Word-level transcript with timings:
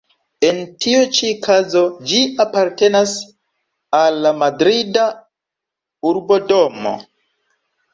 En 0.47 0.61
tiu 0.85 1.03
ĉi 1.17 1.29
kazo 1.47 1.83
ĝi 2.13 2.23
apartenas 2.47 3.15
al 4.03 4.21
la 4.27 4.35
Madrida 4.43 5.09
Urbodomo. 6.13 7.01